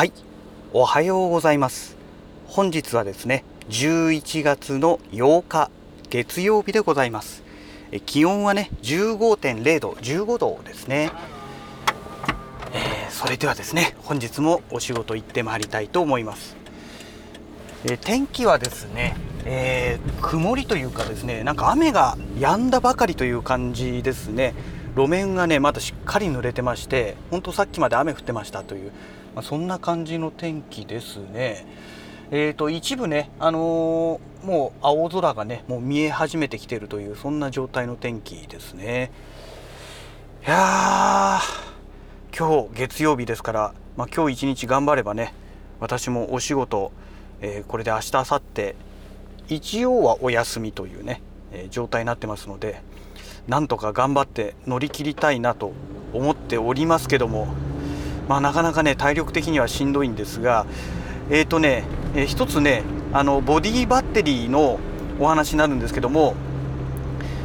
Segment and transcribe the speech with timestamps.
[0.00, 0.14] はい。
[0.72, 1.94] おはようございます。
[2.46, 5.70] 本日はですね11月の8日
[6.08, 7.42] 月曜日でございます。
[8.06, 11.12] 気温はね15.0度15度ですね、
[12.72, 16.56] えー、それではですね本日もお仕事行ってまいりたいと思います、
[17.84, 24.54] えー、天気はですね、えー、曇りというかですねなんか雨が止んだばかりという感じですね。
[24.96, 28.92] 路面がねまだしっかり濡れてましてほんとさっきまで雨降ってましたという、
[29.34, 31.66] まあ、そんな感じの天気ですね。
[32.32, 39.10] えーと、一部ね、あのー、もう青空がねもう見え始めてきているというそんな状態の天気ですね。
[40.46, 45.34] いやー今日月曜日ですから、まあ、今日一日頑張ればね
[45.80, 46.92] 私もお仕事、
[47.40, 48.74] えー、これで明日明後日
[49.48, 51.20] 一応はお休みというね、
[51.52, 52.80] えー、状態になってますので
[53.48, 55.72] なんとか頑張って乗り切りたいなと
[56.12, 57.48] 思っておりますけども
[58.30, 60.64] まあなかなかね体力的にはしんどいんですが
[61.30, 61.82] え、ー、とね
[62.14, 64.78] えー、一つねあのボディバッテリーの
[65.18, 66.36] お話になるんですけども、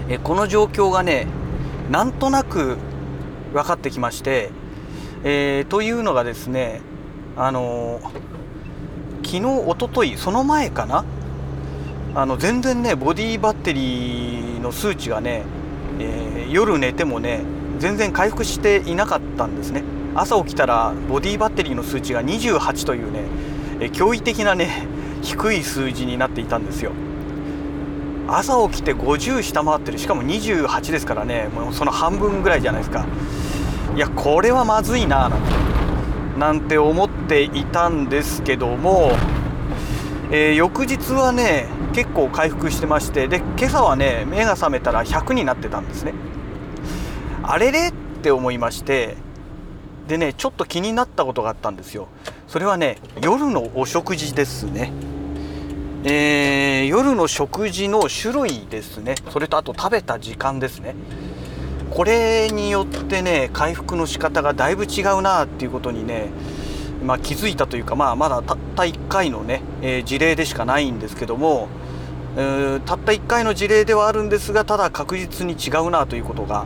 [0.10, 1.26] えー、この状況がね
[1.90, 2.78] なんとなく
[3.52, 4.52] 分かってきまして、
[5.24, 6.82] えー、というのがですね
[7.36, 8.00] あの
[9.24, 11.04] 昨日おとといその前かな
[12.14, 15.44] あの全然ねボディバッテリーの数値がね、
[16.00, 17.42] え夜寝てもね
[17.80, 19.95] 全然回復していなかったんですね。
[20.16, 23.26] 朝起きたらボディバッテリーの数値が28というね
[23.80, 24.88] え驚異的なね
[25.22, 26.92] 低い数字になっていたんですよ。
[28.28, 29.98] 朝起きて50下回ってる。
[29.98, 31.50] しかも28ですからね。
[31.54, 33.06] もうその半分ぐらいじゃないですか。
[33.96, 35.38] いやこれはまずいななんて
[36.38, 39.14] なんて思っていたんですけども、
[40.32, 46.14] えー、翌日はね結構回復してましてで今朝はね目が覚めたら100になってたんですね。
[47.42, 49.16] あれれって思いまして
[50.08, 52.08] でねちょっと気になったことがあったんですよ。
[52.48, 54.92] それはね夜のお食事ですね。
[56.04, 59.16] えー、夜の食事の種類ですね。
[59.32, 60.96] それとあと食べた時間ですね。
[61.90, 66.30] これによってね回復の仕方がだいぶ違うなっていうことにね、
[67.04, 71.70] まあ、気づいたというか、まあ、まだたった1回のね、えー、事例でしかないんですけども、
[72.38, 76.66] えー、たった1回の事例ではあるんですがただ確実に違うなということが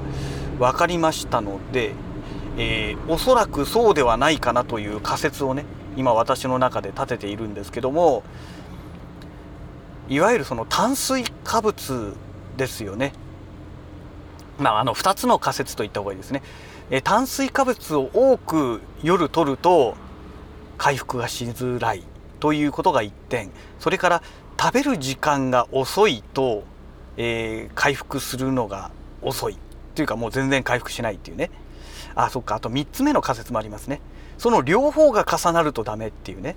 [0.57, 1.93] 分かりましたので、
[2.57, 5.65] えー、おそらくそうではないかなという仮説をね
[5.95, 8.23] 今私の中で立てているんですけども
[10.09, 12.15] いわゆるその炭水化物
[12.57, 13.13] ですよね。
[14.57, 16.41] まあ、あの2つの仮説といった方がいいですね。
[16.91, 19.95] え炭水化物を多く夜取ると
[20.77, 22.03] 回復がしづらい
[22.39, 24.23] ということが1点それから
[24.59, 26.63] 食べる時間が遅いと、
[27.17, 29.57] えー、回復するのが遅い
[29.93, 31.51] というかもう全然回復しないっていうね
[32.15, 32.55] あそっか。
[32.55, 34.01] あと3つ目の仮説もありますね。
[34.37, 36.55] その両方が重なるとダメっていうね。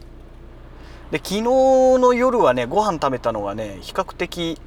[1.12, 4.58] で昨日の夜はねご飯食べたのがね比較的、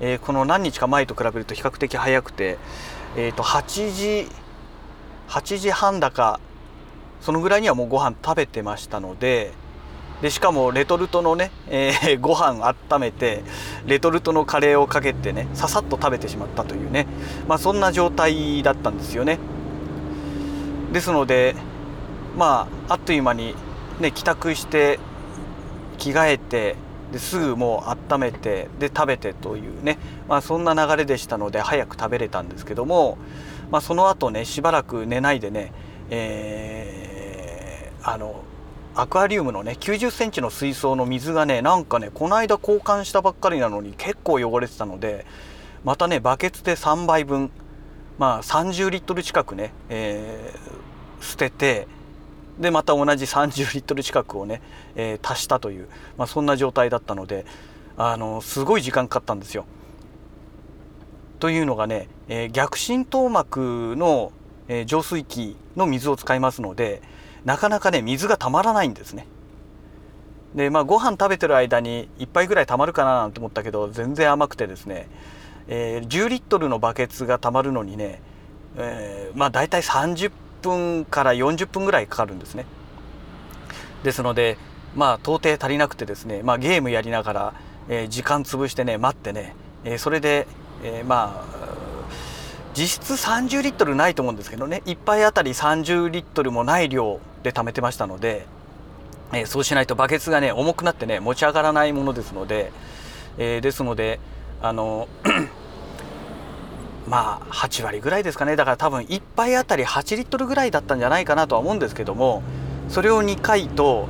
[0.00, 2.56] えー、この何日か前と比べると比較的早くて
[3.14, 4.28] え、ー、と8時
[5.28, 6.40] 8時半だか
[7.20, 9.52] そのぐらいにはもうご飯食べてましたので
[10.22, 13.42] でしかもレトルトのね、えー、 ご飯温めて
[13.84, 17.06] レトルトのカレーをかけてねささっと食べてしまったというね。
[17.48, 19.38] まあそんな状態だったんですよね。
[20.92, 21.54] ですので
[22.36, 23.54] まああっという間に
[24.00, 24.98] ね帰宅して
[25.98, 26.76] 着替えて
[27.12, 29.98] ですぐもう温めてで食べてというね、
[30.28, 33.18] まあ、そんな流れでしたので早く食べれたんですけども、
[33.70, 35.72] まあ、その後ねしばらく寝ないでね、
[36.10, 38.42] えー、あの
[38.94, 45.24] アクアリウムのね90センチの水槽の水がねなんかねこの間交換したばっかりなのに結構汚れてたので
[45.84, 47.50] またねバケツで3杯分
[48.18, 50.52] まあ30リットル近くね、え、
[51.22, 51.88] 捨てて
[52.58, 54.60] でまた同じ30リットル近くをね、
[54.94, 55.88] えー、足したという、
[56.18, 57.46] まあ、そんな状態だったので
[57.96, 59.64] あのすごい時間かかったんですよ。
[61.38, 64.32] というのがね、えー、逆浸透膜の、
[64.68, 67.02] えー、浄水器の水を使いますので
[67.44, 69.26] なかなかね水がたまらないんですね。
[70.54, 75.08] でまあご飯食べてる間に1杯ぐらいたまるかななんて思ったけど全然甘くてですね、
[75.66, 78.20] えー、10リットルのバケツがたまるのにね、
[78.76, 82.66] えー、まあ大体30分分から40分ぐらいかかるんですね。
[84.02, 84.58] ですので
[84.94, 87.54] まあ到底足りなくてですね、まあ、ゲームやりながら、
[87.88, 89.54] えー、時間潰してね待ってね、
[89.84, 90.46] えー、それで、
[90.82, 91.72] えー、まあ
[92.74, 98.46] 実質30リットルないと思うんですけどね1杯あたり30リットルもない量で貯めてましたので、
[99.32, 102.72] えそうしないとバケツがね重くなってね持ち上がらないものですので、
[103.36, 104.20] えですので
[104.62, 105.08] あの
[107.08, 112.42] まあ8割ぐらいですかねだから多分1杯あたり8リットルぐらいだったんじゃないかなとは思うんですけども
[112.88, 114.08] それを2回と、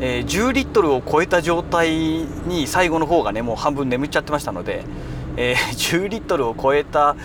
[0.00, 4.84] えー、10リットルを超えた状態に最後の方がねもう半分眠っちゃってましたので、
[5.36, 5.56] えー、
[6.02, 7.16] 10リットルを超えた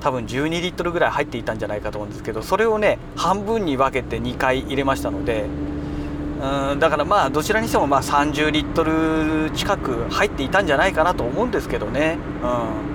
[0.00, 5.46] 多分12リットルぐらい入っていたんじゃないかと思うんですけどそれをね半分に分けて2回入れましたので
[6.42, 12.18] うんだからまあどちらにしてもまあ30リットル近く入っていたんじゃないかなと思うんですけどね。
[12.42, 12.93] うん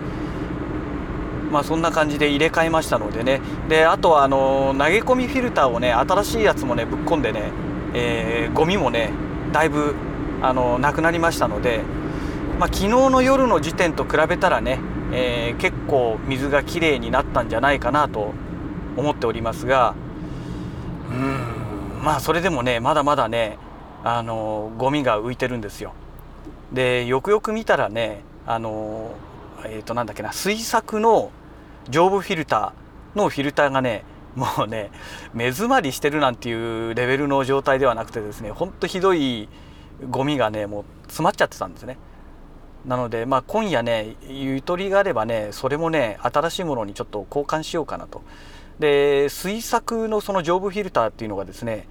[1.52, 7.52] まあ、そんな感じで入れ替えましたのでねであとはあの投げ込みフィルターをね新しいやつもねぶっ込んでね、
[7.94, 9.12] えー、ゴミもね
[9.52, 9.96] だいぶ
[10.42, 11.82] あのなくなりましたので、
[12.60, 14.80] まあ、昨日の夜の時点と比べたらね、
[15.12, 18.34] えー、結構水がきれいになったんじゃないかなと
[18.96, 19.96] 思っておりますが
[21.10, 23.58] うんまあそれでもねまだまだね
[24.04, 25.94] あのゴミが浮いてるんですよ。
[26.72, 29.16] でよくよく見たらねあの
[29.66, 31.32] え、ー、となんだっけな水作の
[31.90, 34.04] 上部フィルターのフィルターがね
[34.36, 34.92] もうね
[35.34, 39.50] 目詰まりしてるなんていうレベルの状態ではなくてですねほんとひどい
[40.10, 41.98] ゴミがねもう詰まっちゃってたんですね。
[42.86, 48.22] なのでまあ今夜ねゆとりがあればねそれもね新しいものにちょっと交換しようかなと。
[48.80, 51.88] で水作のその上部フィルターっていうのがですね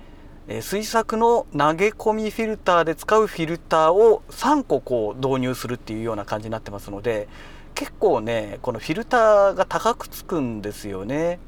[0.62, 7.28] 水作の投げ込みフィルターで使うフィルターを3個こう導入するっていうような感じになってますので
[7.78, 11.38] 結構ねこのフィルターが高くつくんですよね。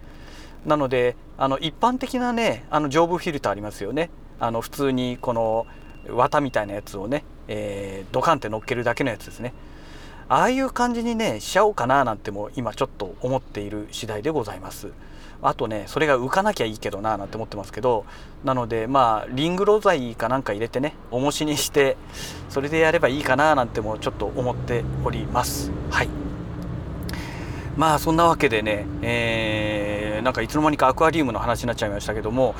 [0.65, 4.11] なのであの一般的なねあの上部フィルターありますよね。
[4.39, 5.67] あの普通にこの
[6.09, 9.53] 綿みたいなやつをね、えー、ドカンって乗っけるだけのやつですね。
[10.29, 14.93] ああいう感じにねしちゃおうかななんても今ちょっと思っている次第でございます。
[15.43, 18.05] あとねそれが浮かなきゃいいけどななんて思ってますけど
[18.45, 21.97] なのでまあリングロ材かなんか入れてね重しにして
[22.51, 25.73] それでやればいいかななんてもちょっと思っております。
[25.91, 26.20] はい。
[27.77, 32.55] まあそんなわけでね、えー、なんかいつの間にかアクアリウムの話になっちゃいましたけども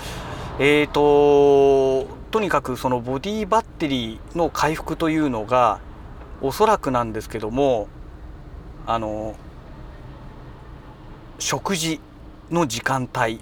[0.59, 5.81] えーととにかくそのボディバッテリーの回復というのが
[6.41, 7.89] おそらくなんですけども
[8.87, 9.35] あの
[11.39, 12.01] 食事
[12.51, 13.41] の時間帯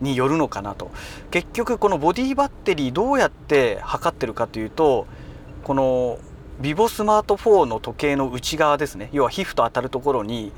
[0.00, 0.90] によるのかなと。
[1.30, 5.06] 結局このボディバッテリーどうやって測ってるかというと
[5.62, 6.18] この
[6.60, 9.08] ビボスマート4の時計の内側ですね。
[9.12, 10.52] 要は皮膚と当たるところに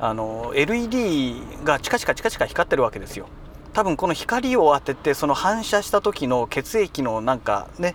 [0.00, 3.28] あの LED がチカチカチカチカ光ってるわけですよ
[3.72, 7.94] 多分この光を当ててその反射した時の血液のなんかね、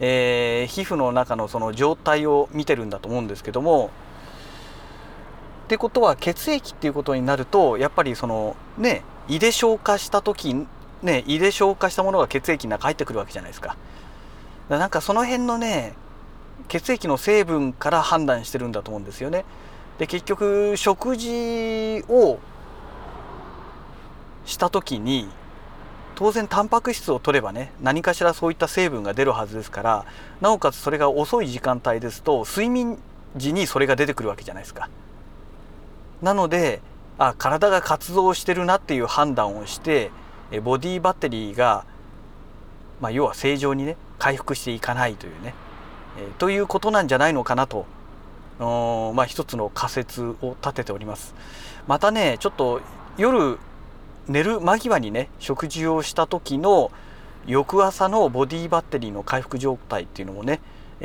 [0.00, 3.90] えー、皮膚の中のその状態を見てるんだと思うんですけども
[5.64, 10.66] ってことは血液っていうことになるとやっぱりそのね胃で消化した時
[11.02, 13.76] ね胃で消化したものが血液の中入ってくるわけじゃないですか。
[14.68, 15.94] かなんかその辺のね
[16.68, 19.44] 血液の成分から判断してるんだと思うんですよね。
[20.00, 22.38] で結局食事を
[24.46, 25.28] した時に
[26.14, 30.06] 当然タンパク質を取ればね何かしらそういった成分が出るはずですから
[30.40, 32.98] なおかつそれが遅い時間帯ですと睡眠
[33.36, 34.88] 時にそれが出てくるわけじゃないですか。
[36.22, 36.80] なので
[37.18, 40.10] あ体が活動してるなっていう判断をして
[40.62, 41.84] ボディバッテリーが、
[43.02, 45.54] まあ、要は正常にね回復していかないというね、
[46.16, 47.84] え、ということなんじゃないのかなと
[48.60, 51.34] まあ、一つの仮説を立てております
[51.86, 52.82] またねちょっと
[53.16, 53.58] 夜
[54.28, 56.90] 寝る間際にね食事をした時の
[57.46, 60.60] 翌朝のボディバッテリーの回復状態っていうのもね、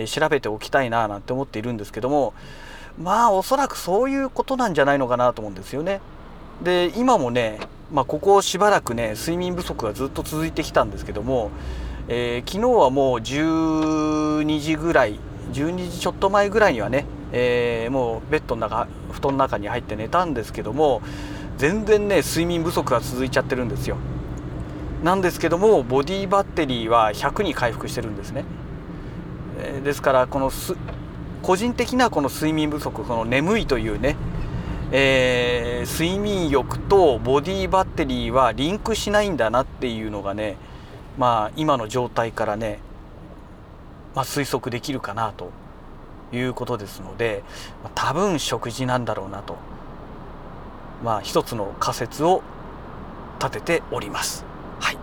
[0.06, 2.34] 調べておきたいななんて思っているんですけども
[3.02, 6.02] まあおそらくそういうことなんじゃないのかなと思うんですよね。
[6.64, 7.60] で今もね、
[7.92, 11.52] まあ、ここしばらくね睡眠不足がずっと続いてきたんですけども、
[12.08, 15.20] えー、昨日はもう12時ぐらい
[15.52, 17.06] 12時ちょっと前ぐらいにはね、
[17.38, 21.02] えー、もうベッドの中布団の中に入って寝たんですけども
[21.58, 23.98] 全然ね睡眠不足が続いちゃってるんですよ。
[25.04, 28.46] なんですけどもボディバッテリーは100に回復してるんですね。
[29.60, 30.50] えー、ですからこの
[31.42, 34.16] 個人的なこの睡眠不足この眠いというね、
[34.94, 40.56] えー、睡眠欲とボディバッテリーはリンクしないんだなっていうのがね
[41.18, 42.80] まあ今の状態からね、
[44.16, 45.52] まあ、推測できるかなと
[46.36, 47.44] いうことですので、
[47.84, 49.58] ま、多分食事なんだろうなと。
[51.04, 52.42] まあ一つの仮説を
[53.40, 54.46] 立てております。
[54.80, 54.98] はい。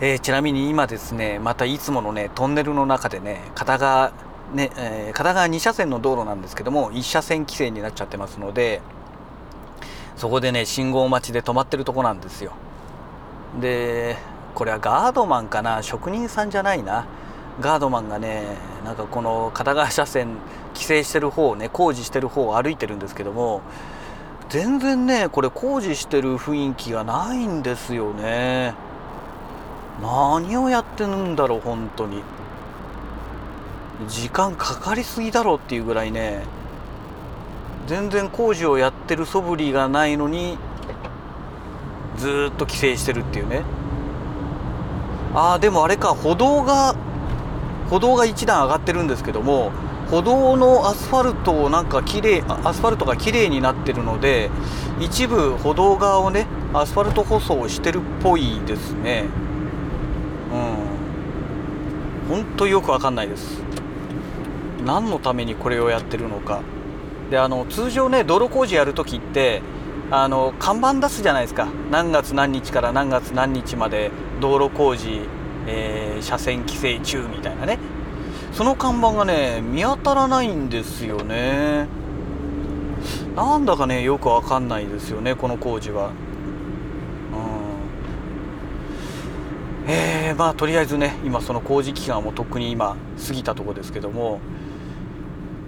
[0.00, 4.12] えー、ちなみに今ですねまたいつものねトンネルの中でね片側
[4.54, 8.80] ねえー、片側2車線の道路なんですけども1車線規制になっちゃってますので
[10.16, 12.52] そこでね信号待ちで止まってるとこなんですよ。
[13.60, 14.16] で
[14.54, 15.82] これはガードマンかな？
[15.82, 17.06] 職人さんじゃないな？
[17.60, 20.36] ガードマンがねなんかこの片側車線
[20.74, 23.62] 規制してる方をね工事してる方を歩いてるんですけども
[24.48, 28.74] 全然ねこれ工事してる雰囲気がないんですよね。
[30.02, 32.22] 何をやってるんだろう本当に。
[34.08, 36.42] 時間かかりすぎだろうっていうぐらいね
[37.86, 40.56] 全然工事をやってる素振りがないのに
[42.16, 43.62] ずっと規制してるっていうね。
[45.34, 46.96] ああでもあれか歩道が
[47.90, 49.72] 歩道が1段上がってるんですけども
[50.10, 54.50] 歩道のアスファルトをなんか綺麗アスファルトが綺麗になってるので
[55.00, 59.26] 一部歩道側をねアスファルト舗装してるっぽいですね。
[62.28, 62.36] うん。
[62.36, 63.60] ほんとよくわかんないです。
[64.84, 66.62] 何のためにこれをやってるのか。
[67.30, 69.62] であの通常ね道路工事やるときって
[70.10, 71.68] あの看板出すじゃないですか。
[71.90, 75.22] 何月何日から何月何日まで道路工事、
[75.66, 77.78] えー、車線規制中みたいなね。
[78.52, 81.86] その看板がね見当たらないんですよね。
[83.34, 86.10] なんだかねよくわかんないですよねこの工事は。
[89.86, 89.92] うん。
[89.92, 94.40] えー、まあとりあえずね今その工事期間もとっくに今過ぎたとこですけども。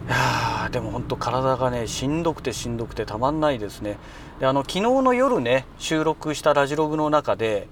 [0.08, 3.98] いやでも本当体がねしんどくてしんどくてたまんないですね。
[4.40, 7.68] であの昨日の夜ね収録したラジログの中で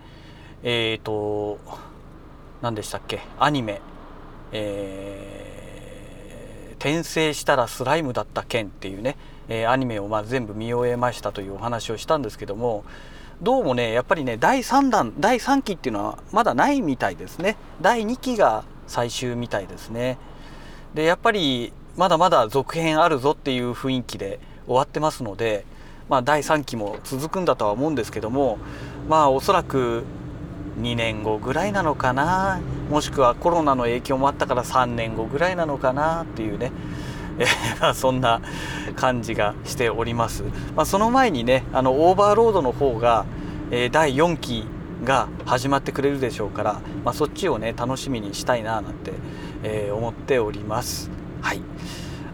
[0.63, 1.59] えっ、ー、と
[2.63, 3.21] 何でしたっけ？
[3.39, 3.81] アニメ。
[4.53, 9.17] えー、転生したらスライムだった件っていうね、
[9.49, 12.85] えー、アニメをま全部見終えましたというお話をしたんですけども
[13.41, 17.57] どうもねやっぱりね第3弾第3期っていうのはまだないみたいですね。
[17.81, 20.19] 第2期が最終みたいですね。
[20.95, 25.65] でやっぱりまだまだ続編あるぞっていう雰囲気で終わってますので
[26.09, 28.59] まあ第3期も続くんだとは思うんですけども
[29.09, 30.03] まあおそらく
[30.81, 32.61] 2年後ぐらいなのかな。
[32.91, 36.73] もしくはコロナの影響もあったから3年後ぐらいなのかなっていうね、
[37.39, 37.47] え、
[37.95, 38.41] そんな
[38.97, 40.43] 感じがしております、
[40.75, 43.25] まあ、その前にねあのオーバーロードの方が、
[43.71, 44.67] えー、第4期
[45.05, 49.13] が始まってくれるでしょうから、まあ、そっちをね楽しみにしたいななんて、
[49.63, 51.11] えー、思っております。
[51.41, 51.63] はい。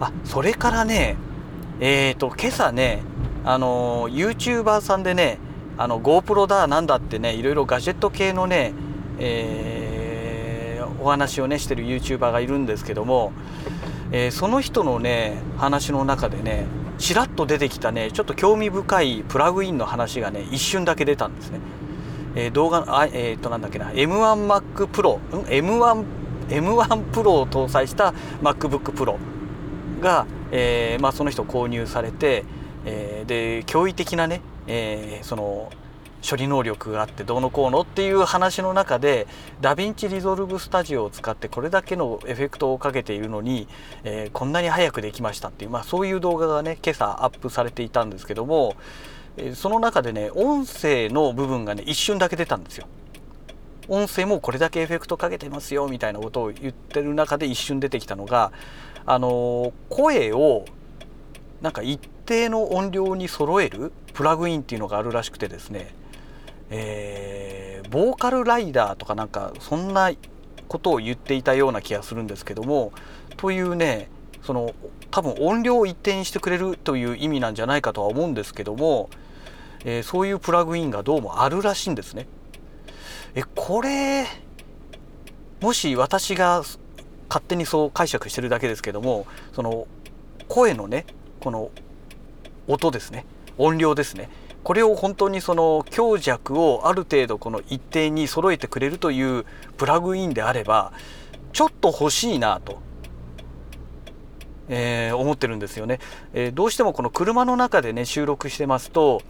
[0.00, 1.17] あそれからね
[1.81, 3.03] えっ、と今朝ね
[3.45, 5.38] あの YouTuber さんでね
[5.78, 8.73] あの GoPro だなんだってねいろいろガジェット系のね、
[9.18, 13.33] えー、お話をねしてる YouTuber がいるんですけども、
[14.11, 16.66] えー、その人のね話の中でね
[16.99, 21.61] ちらっと出てきたねちょっと興味深いプラグインの話がね一瞬だけ出たんですね。
[22.38, 26.04] えー、動画あえっ、となんだっけな M1Mac Pro、ん、M1
[26.49, 29.16] M1 Pro を搭載した MacBook Pro
[30.00, 32.45] が、えーまあ、その人購入されて、
[32.85, 35.70] えー、で驚異的なねえー、その
[36.28, 39.28] 処理能力があってどうのこうのっていう話の中で
[39.61, 43.68] DaVinci Resolve Studio を使ってこれだけのエフェクトをかけているのに、
[44.02, 48.75] えー、こんなに早くできましたっていう、まあ、そういう動画がね今朝アップされていたんですけども、
[49.37, 52.87] え、その中でね音声の部分がね一瞬だけ出たんですよ。
[53.88, 58.50] 音声もこれだけエフェクトかけてますよみたいなことを言ってる中で一瞬出てきたのが
[59.04, 60.64] あの声を
[61.62, 65.95] なんか一定の音量に揃えるプラグインっていうのがあるらしくてですね、
[66.71, 70.12] えー、ボーカルライダーとかなんかそんな
[70.68, 72.92] ことを言っていたような気がするんですけども
[73.37, 74.09] というね
[74.42, 74.75] その
[75.11, 79.09] 多分音量を一定にしてくれるという意味なんじゃないかとは思うんですけども、
[79.85, 82.26] えー、そういうプラグインがどうもあるらしいんですね。
[83.35, 84.26] えこれ
[85.61, 86.62] もし私が
[87.28, 89.87] 勝手にそう解釈してるだけですけどもその
[90.49, 91.06] 声のね
[91.40, 91.71] この
[92.68, 93.25] 音ですね。
[93.58, 94.28] 音量ですね。
[94.66, 99.46] これを本当にその強弱をある程度この一定に揃えてくれるという
[99.76, 100.92] プラグインであれば
[101.52, 102.80] ちょっと欲しいなと、
[104.68, 106.00] えー、思ってるんですよね、
[106.35, 109.23] えー、どうしてもこの車の中でね収録してますと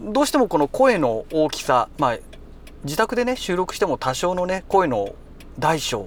[0.00, 2.18] どうしてもこの声の大きさまあ
[2.84, 5.14] 自宅でね収録しても多少のね声の
[5.58, 6.06] 大小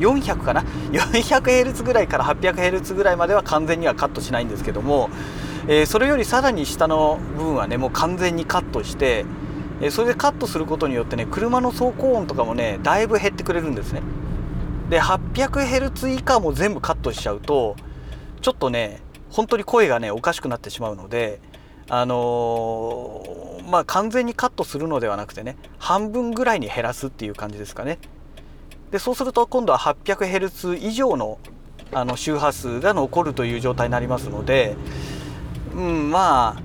[0.00, 0.64] 400かな？
[0.92, 5.08] 400Hz ぐらいから 800Hz ぐらいまでは完全にはカットしないんですけども、
[5.66, 9.24] えー、それよりさらに下の部分はねもう完全にカットして、
[9.80, 14.02] えー、それでカットすることによってね車の走行音とかもねだいぶ減ってくれるんですね。
[14.90, 17.76] で 800Hz 以下も全部カットしちゃうと
[18.42, 21.40] ちょっとね本当に声がねおかしくなってしまうので
[21.88, 27.98] あのー、まあ完全にカットするのではなくてね半分ぐらいに減らすっていう感じですかね。
[28.90, 31.38] でそうすると今度は 800Hz 以上の
[31.92, 34.76] あの周波数が残るという状態になりますので、
[35.74, 36.62] うん、まあ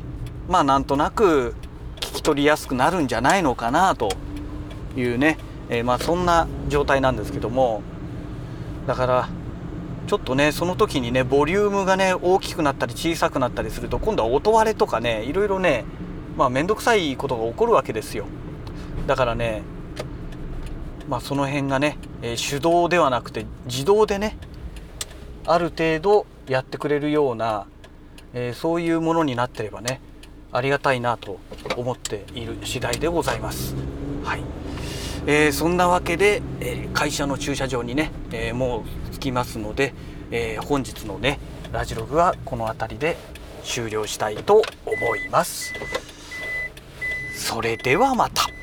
[0.48, 1.56] まあなんとなく
[1.98, 4.10] 聞き取りやすくなるんじゃないのかなと
[4.96, 5.38] いうね、
[5.70, 7.82] えー、まあそんな状態なんですけども。
[8.88, 9.30] だから
[10.08, 15.86] ちょっとねその時にねボリュームがね大きくなったり小さくなったりすると今度は音割れとかねいろいろね
[16.36, 18.26] まあ面倒くさいことが起こるわけですよ。
[19.06, 19.62] だからね
[21.08, 24.38] まあその辺がね、えー、手動ではなくて自動でね
[25.46, 27.68] ある程度やってくれるような、
[28.34, 30.02] えー、そういうものになってればね
[30.52, 31.40] ありがたいなと
[31.76, 33.76] 思っている次第でございます。
[34.24, 34.42] はい、
[35.28, 39.94] えー、そんなわけで、えー、会社の駐車場にね、え、もう着きますので、
[40.32, 41.40] え本日のね
[41.72, 43.18] ラジログはこの辺りで
[43.64, 45.74] 終了したいと思います。
[47.36, 48.59] それではまた。